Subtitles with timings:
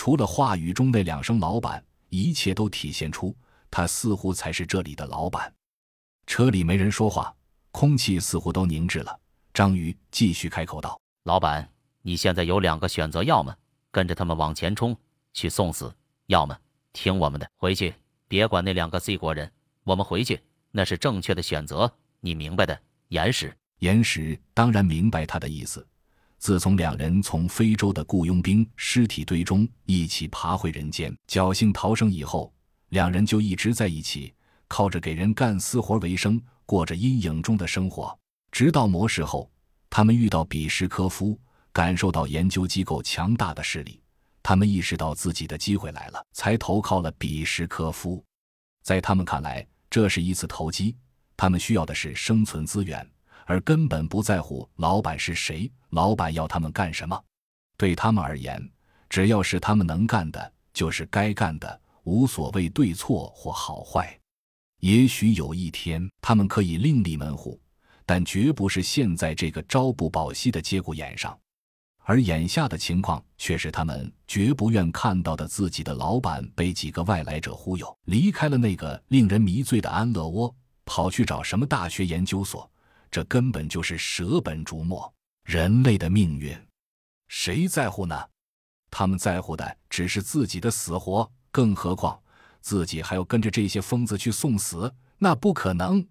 [0.00, 3.36] 除了话语中那两声“老板”，一切都体现出
[3.70, 5.52] 他似乎才是这里的老板。
[6.26, 7.36] 车里没人说话，
[7.70, 9.20] 空气似乎都凝滞了。
[9.52, 13.54] 张宇继续开口道：“老板，你现在有两个选择，要么
[13.90, 14.96] 跟着他们往前冲
[15.34, 15.94] 去送死，
[16.28, 16.58] 要么
[16.94, 17.94] 听我们的回去，
[18.26, 19.52] 别管那两个 C 国人，
[19.84, 20.40] 我们回去
[20.70, 25.86] 那是正确的选择，你明白的。”岩石，岩石当然明白他的意思。
[26.40, 32.50] 自从两人从非洲的雇佣兵尸体堆中一起爬回人间，侥幸逃生以后，
[32.88, 34.32] 两人就一直在一起，
[34.66, 38.18] 靠着给人干私活为生，过着阴影中的生活。
[38.50, 39.50] 直到模式后，
[39.90, 41.38] 他们遇到比什科夫，
[41.74, 44.00] 感受到研究机构强大的势力，
[44.42, 48.24] 他们意识到自己的机会来了，才投靠了比什科夫。
[48.82, 50.96] 在他们看来，这是一次投机，
[51.36, 53.06] 他们需要的是生存资源。
[53.50, 57.20] 而根本不在乎老板是谁，老板要他们干什么。
[57.76, 58.64] 对他们而言，
[59.08, 64.16] 只要是他们能干的，就是该干的，无所谓对错或好坏。
[64.78, 67.60] 也许有一天，他们可以另立门户，
[68.06, 71.36] 但绝不是现在这个朝不保夕的节骨眼上。
[72.04, 80.54] 而眼下的情况却是他们绝不愿看到的：自己的老板被几个外来者忽悠，离开了那个令人迷醉的安乐窝，
[80.84, 82.70] 跑去找什么大学研究所。
[83.10, 85.12] 这根本就是舍本逐末，
[85.44, 86.56] 人类的命运，
[87.28, 88.28] 谁在乎呢？
[88.90, 92.20] 他们在乎的只是自己的死活，更何况
[92.60, 96.06] 自己还要跟着这些疯子去送死，那不可能。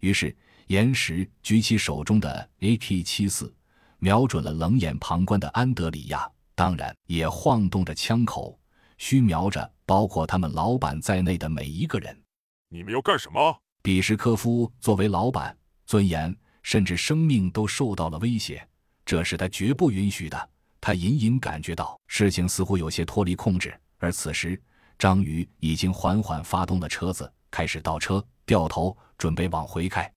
[0.00, 0.34] 于是，
[0.68, 3.54] 岩石举起手中的 AK 七四，
[3.98, 8.58] 瞄准了冷眼旁观的安德里亚，当然也晃动着枪口，
[8.96, 12.22] 虚瞄着包括他们老板在内的每一个人。
[12.70, 13.60] 你们要干什么？
[13.82, 15.57] 比什科夫作为老板。
[15.88, 18.68] 尊严甚至生命都受到了威胁，
[19.06, 20.50] 这是他绝不允许的。
[20.82, 24.60] 他隐隐感觉到事情似乎有些脱离控制，而此时
[24.98, 30.12] 张宇已经缓缓发动了车子，开始倒车，掉头准备往回开。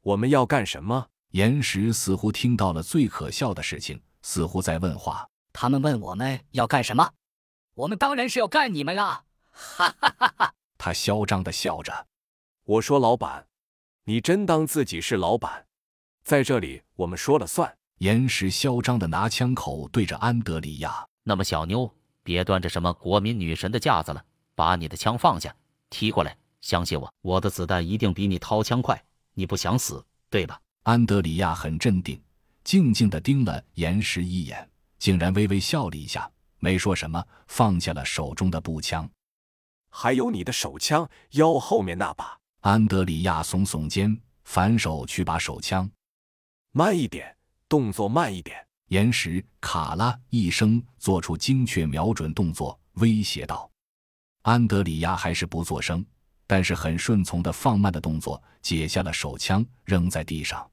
[0.00, 1.04] 我们要干什么？
[1.32, 5.28] 岩石似乎听到了最可笑的事情，似乎在问话。
[5.52, 7.10] 他们问我们要干什么？
[7.74, 9.24] 我们当然是要干你们啦！
[9.50, 10.54] 哈哈哈哈！
[10.78, 12.06] 他嚣张的笑着。
[12.62, 13.44] 我说，老板。
[14.08, 15.66] 你真当自己是老板，
[16.22, 17.76] 在这里我们说了算。
[17.98, 21.04] 岩石嚣张的拿枪口对着安德里亚。
[21.24, 24.24] 那么小妞，别端着什么国民女神的架子了，
[24.54, 25.52] 把你的枪放下，
[25.90, 26.38] 踢过来。
[26.60, 29.04] 相信我，我的子弹一定比你掏枪快。
[29.34, 30.60] 你不想死，对吧？
[30.84, 32.22] 安德里亚很镇定，
[32.62, 36.30] 静静地盯了岩石一眼，竟然微微笑了一下，
[36.60, 39.10] 没说什么，放下了手中的步枪。
[39.90, 42.38] 还有你的手枪，腰后面那把。
[42.66, 45.88] 安德里亚耸耸肩，反手去把手枪。
[46.72, 47.32] 慢一点，
[47.68, 48.56] 动作慢一点。
[48.88, 53.70] 岩石卡拉一声，做出精确瞄准动作，威胁道
[54.42, 56.04] ：“安德里亚还是不作声，
[56.44, 60.68] 但是很顺从的放慢的动作，解下了手枪，扔在地上。